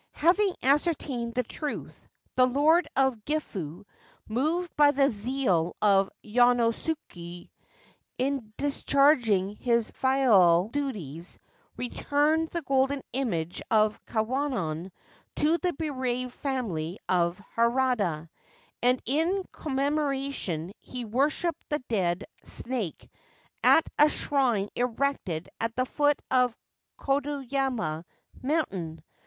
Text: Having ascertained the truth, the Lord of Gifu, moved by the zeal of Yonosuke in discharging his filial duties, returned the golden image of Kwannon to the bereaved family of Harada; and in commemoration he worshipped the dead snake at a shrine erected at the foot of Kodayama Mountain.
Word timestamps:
Having 0.17 0.55
ascertained 0.63 1.35
the 1.35 1.43
truth, 1.43 2.07
the 2.33 2.47
Lord 2.47 2.87
of 2.95 3.23
Gifu, 3.23 3.85
moved 4.27 4.75
by 4.75 4.89
the 4.89 5.11
zeal 5.11 5.75
of 5.79 6.09
Yonosuke 6.23 7.51
in 8.17 8.51
discharging 8.57 9.57
his 9.57 9.91
filial 9.91 10.69
duties, 10.69 11.37
returned 11.77 12.49
the 12.49 12.63
golden 12.63 13.03
image 13.13 13.61
of 13.69 14.03
Kwannon 14.07 14.91
to 15.35 15.59
the 15.59 15.71
bereaved 15.73 16.33
family 16.33 16.97
of 17.07 17.39
Harada; 17.55 18.27
and 18.81 18.99
in 19.05 19.45
commemoration 19.51 20.71
he 20.79 21.05
worshipped 21.05 21.63
the 21.69 21.77
dead 21.89 22.25
snake 22.43 23.07
at 23.63 23.85
a 23.99 24.09
shrine 24.09 24.69
erected 24.75 25.47
at 25.59 25.75
the 25.75 25.85
foot 25.85 26.19
of 26.31 26.57
Kodayama 26.97 28.03
Mountain. 28.41 29.03